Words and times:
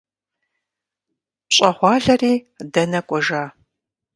ПщӀэгъуалэри 1.47 2.33
дэнэ 2.73 2.99
кӀуэжа? 3.07 3.43